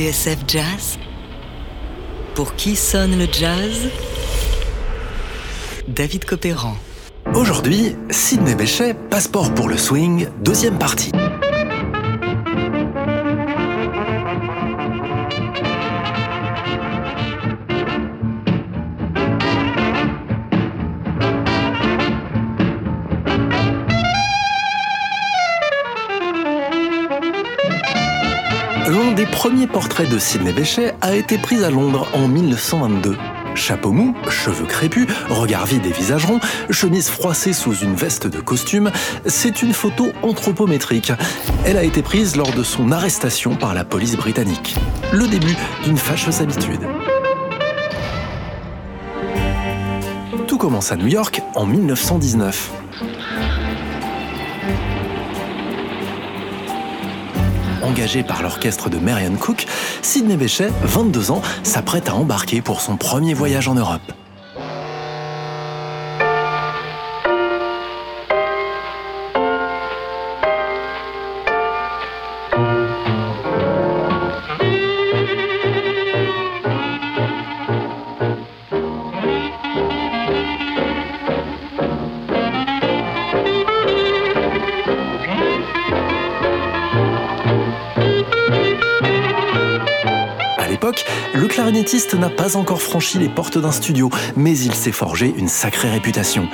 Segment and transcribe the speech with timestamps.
[0.00, 0.98] TSF Jazz
[2.34, 3.90] Pour qui sonne le jazz?
[5.88, 6.74] David Copéran.
[7.34, 11.12] Aujourd'hui, Sidney Bechet, Passeport pour le swing, deuxième partie.
[29.42, 33.16] L'un des premiers portraits de Sidney Bechet a été pris à Londres en 1922.
[33.54, 38.38] Chapeau mou, cheveux crépus, regard vide et visage rond, chemise froissée sous une veste de
[38.38, 38.90] costume,
[39.24, 41.12] c'est une photo anthropométrique.
[41.64, 44.76] Elle a été prise lors de son arrestation par la police britannique.
[45.12, 46.80] Le début d'une fâcheuse habitude.
[50.48, 52.79] Tout commence à New York en 1919.
[57.90, 59.66] Engagé par l'orchestre de Marion Cook,
[60.00, 64.12] Sidney Bechet, 22 ans, s'apprête à embarquer pour son premier voyage en Europe.
[91.80, 95.88] Clarinettiste n'a pas encore franchi les portes d'un studio, mais il s'est forgé une sacrée
[95.88, 96.46] réputation.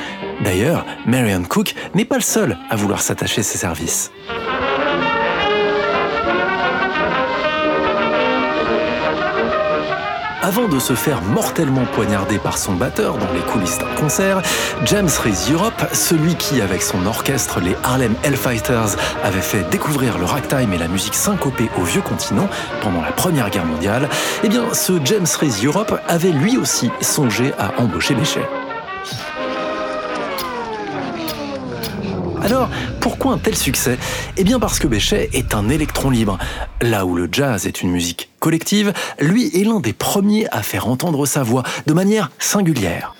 [0.44, 4.12] D'ailleurs, Marion Cook n'est pas le seul à vouloir s'attacher ses services.
[10.46, 14.42] Avant de se faire mortellement poignarder par son batteur dans les coulisses d'un concert,
[14.84, 20.24] James Reese Europe, celui qui, avec son orchestre, les Harlem Hellfighters, avait fait découvrir le
[20.24, 22.48] ragtime et la musique syncopée au vieux continent
[22.80, 24.08] pendant la Première Guerre mondiale,
[24.44, 28.48] eh bien, ce James Reese Europe avait lui aussi songé à embaucher Bechet.
[32.44, 32.68] Alors,
[33.00, 33.98] pourquoi un tel succès?
[34.36, 36.38] Eh bien parce que Bechet est un électron libre.
[36.80, 38.30] Là où le jazz est une musique
[39.18, 43.14] lui est l'un des premiers à faire entendre sa voix de manière singulière.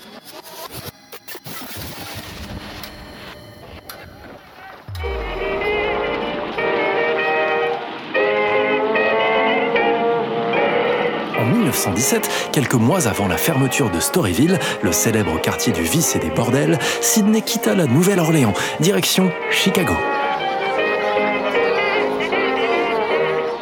[11.37, 16.19] En 1917, quelques mois avant la fermeture de Storyville, le célèbre quartier du vice et
[16.19, 19.93] des bordels, Sidney quitta la Nouvelle-Orléans, direction Chicago.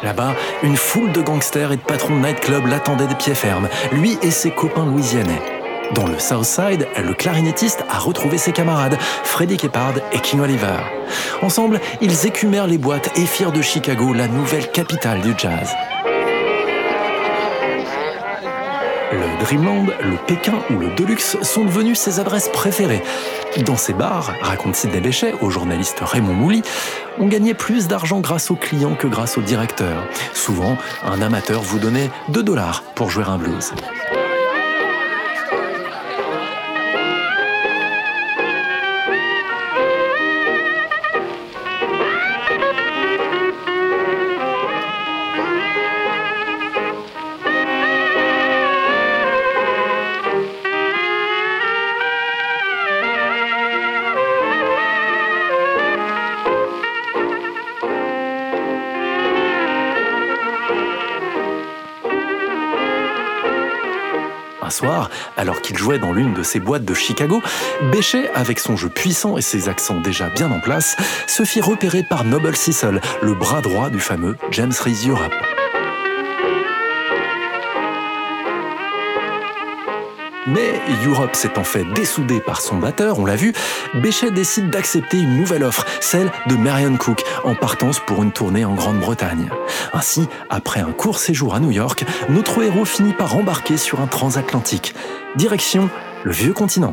[0.06, 4.16] Là-bas, une foule de gangsters et de patrons de nightclub l'attendaient de pied ferme, lui
[4.22, 5.42] et ses copains louisianais.
[5.96, 10.78] Dans le Southside, le clarinettiste a retrouvé ses camarades, Freddie Keppard et King Oliver.
[11.42, 15.74] Ensemble, ils écumèrent les boîtes et firent de Chicago la nouvelle capitale du jazz.
[19.16, 23.02] Le Dreamland, le Pékin ou le Deluxe sont devenus ses adresses préférées.
[23.64, 26.62] Dans ces bars, raconte Sidney Bechet au journaliste Raymond Mouly,
[27.18, 30.06] on gagnait plus d'argent grâce aux clients que grâce au directeur.
[30.34, 33.72] Souvent, un amateur vous donnait 2 dollars pour jouer un blues.
[65.36, 67.42] Alors qu'il jouait dans l'une de ses boîtes de Chicago,
[67.92, 70.96] Bechet, avec son jeu puissant et ses accents déjà bien en place,
[71.26, 75.45] se fit repérer par Noble Cecil, le bras droit du fameux James Reese Europe.
[80.46, 83.52] Mais Europe s'étant fait dessouder par son batteur, on l'a vu,
[83.94, 88.64] Bechet décide d'accepter une nouvelle offre, celle de Marion Cook, en partance pour une tournée
[88.64, 89.50] en Grande-Bretagne.
[89.92, 94.06] Ainsi, après un court séjour à New York, notre héros finit par embarquer sur un
[94.06, 94.94] transatlantique.
[95.34, 95.90] Direction
[96.24, 96.92] le vieux continent.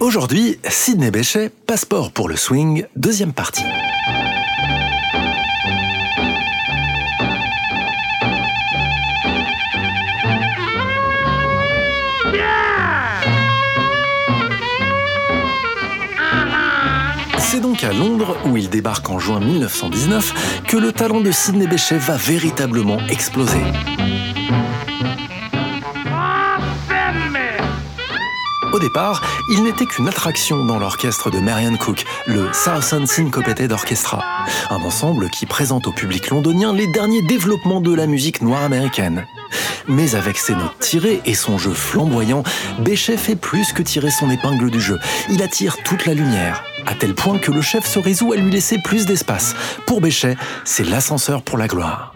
[0.00, 3.64] Aujourd'hui, Sidney Bechet, Passeport pour le swing, deuxième partie.
[17.38, 21.66] C'est donc à Londres, où il débarque en juin 1919, que le talent de Sidney
[21.66, 23.62] Bechet va véritablement exploser.
[28.76, 34.22] Au départ, il n'était qu'une attraction dans l'orchestre de Marian Cook, le Southern Syncopated Orchestra,
[34.68, 39.26] un ensemble qui présente au public londonien les derniers développements de la musique noire américaine.
[39.88, 42.42] Mais avec ses notes tirées et son jeu flamboyant,
[42.80, 44.98] Bechet fait plus que tirer son épingle du jeu.
[45.30, 48.50] Il attire toute la lumière, à tel point que le chef se résout à lui
[48.50, 49.54] laisser plus d'espace.
[49.86, 52.12] Pour Bechet, c'est l'ascenseur pour la gloire.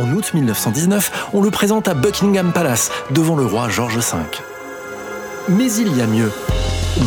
[0.00, 4.16] En août 1919, on le présente à Buckingham Palace, devant le roi George V.
[5.50, 6.32] Mais il y a mieux.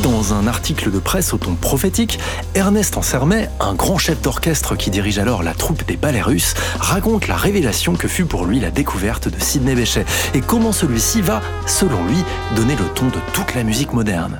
[0.04, 2.20] Dans un article de presse au ton prophétique,
[2.54, 7.28] Ernest Ansermet, un grand chef d'orchestre qui dirige alors la troupe des ballets russes, raconte
[7.28, 11.42] la révélation que fut pour lui la découverte de Sidney Bechet et comment celui-ci va,
[11.66, 12.24] selon lui,
[12.56, 14.40] donner le ton de toute la musique moderne.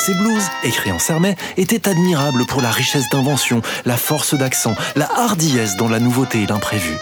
[0.00, 5.06] Ces blues, écrits en sermet, étaient admirables pour la richesse d'invention, la force d'accent, la
[5.14, 6.96] hardiesse dans la nouveauté et l'imprévu.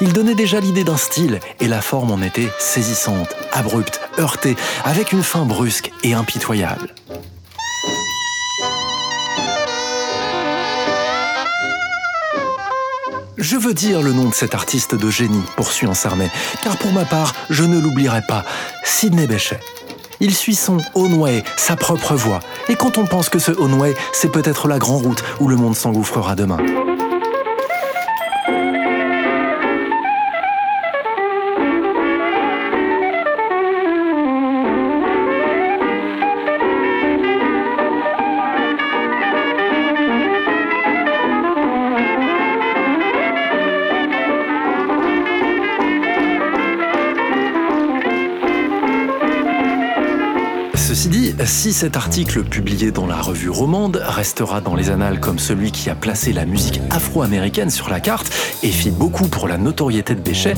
[0.00, 5.12] Ils donnaient déjà l'idée d'un style, et la forme en était saisissante, abrupte, heurtée, avec
[5.12, 6.94] une fin brusque et impitoyable.
[13.36, 16.30] Je veux dire le nom de cet artiste de génie, poursuit Ansarmet,
[16.62, 18.46] car pour ma part, je ne l'oublierai pas,
[18.84, 19.60] Sidney Bechet.
[20.20, 22.40] Il suit son own way, sa propre voie.
[22.68, 25.56] Et quand on pense que ce own way, c'est peut-être la grande route où le
[25.56, 26.58] monde s'engouffrera demain.
[50.98, 55.38] Ceci dit, si cet article publié dans la revue Romande restera dans les annales comme
[55.38, 58.32] celui qui a placé la musique afro-américaine sur la carte
[58.64, 60.54] et fit beaucoup pour la notoriété de Bechet,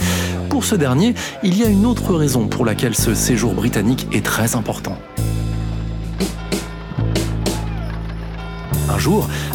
[0.49, 4.25] pour ce dernier, il y a une autre raison pour laquelle ce séjour britannique est
[4.25, 4.97] très important.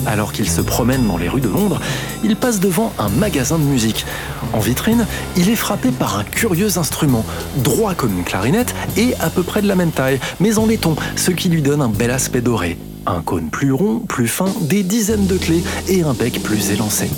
[0.06, 1.80] Alors qu'il se promène dans les rues de Londres,
[2.24, 4.06] il passe devant un magasin de musique.
[4.54, 5.06] En vitrine,
[5.38, 7.24] il est frappé par un curieux instrument,
[7.58, 10.96] droit comme une clarinette et à peu près de la même taille, mais en laiton,
[11.16, 12.78] ce qui lui donne un bel aspect doré.
[13.06, 17.10] Un cône plus rond, plus fin, des dizaines de clés et un bec plus élancé.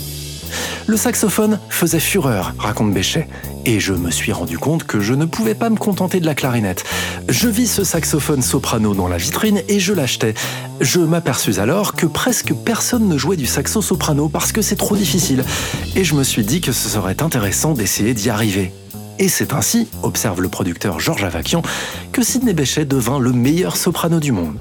[0.86, 3.28] Le saxophone faisait fureur, raconte Bechet,
[3.68, 6.36] et je me suis rendu compte que je ne pouvais pas me contenter de la
[6.36, 6.86] clarinette.
[7.28, 10.34] Je vis ce saxophone soprano dans la vitrine et je l'achetais.
[10.80, 14.96] Je m'aperçus alors que presque personne ne jouait du saxo soprano parce que c'est trop
[14.96, 15.44] difficile,
[15.98, 18.72] et je me suis dit que ce serait intéressant d'essayer d'y arriver.
[19.20, 21.62] Et c'est ainsi, observe le producteur Georges Avakian,
[22.14, 24.58] que Sidney Bechet devint le meilleur soprano du monde.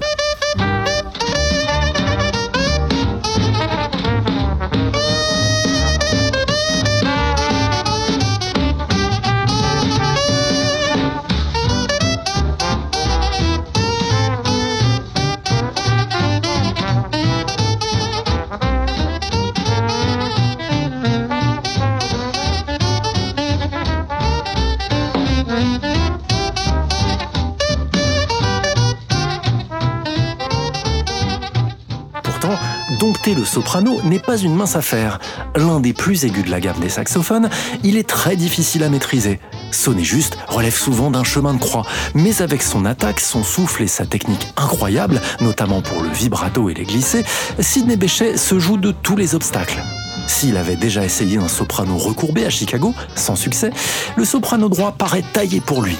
[33.33, 35.19] Le soprano n'est pas une mince affaire.
[35.55, 37.49] L'un des plus aigus de la gamme des saxophones,
[37.83, 39.39] il est très difficile à maîtriser.
[39.71, 43.87] Sonner juste relève souvent d'un chemin de croix, mais avec son attaque, son souffle et
[43.87, 47.25] sa technique incroyable, notamment pour le vibrato et les glissés,
[47.59, 49.81] Sidney Bechet se joue de tous les obstacles.
[50.27, 53.71] S'il avait déjà essayé un soprano recourbé à Chicago, sans succès,
[54.15, 55.95] le soprano droit paraît taillé pour lui.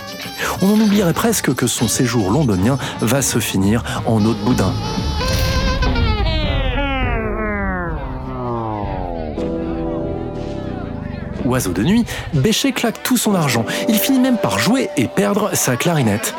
[0.62, 4.74] On en oublierait presque que son séjour londonien va se finir en eau de boudin.
[11.48, 13.66] Oiseau de nuit, Bechet claque tout son argent.
[13.88, 16.36] Il finit même par jouer et perdre sa clarinette.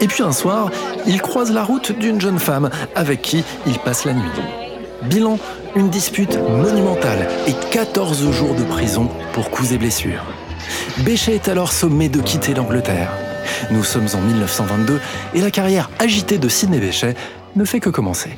[0.00, 0.70] Et puis un soir,
[1.06, 4.30] il croise la route d'une jeune femme avec qui il passe la nuit.
[5.04, 5.38] Bilan,
[5.74, 10.24] une dispute monumentale et 14 jours de prison pour coups et blessures.
[10.98, 13.10] Béchet est alors sommé de quitter l'Angleterre.
[13.70, 15.00] Nous sommes en 1922
[15.34, 17.14] et la carrière agitée de Sidney Bechet
[17.56, 18.30] ne fait que commencer.